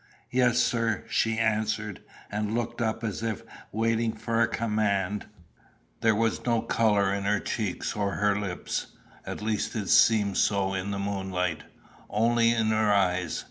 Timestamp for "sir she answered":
0.57-2.01